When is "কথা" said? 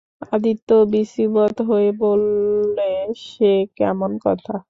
4.25-4.53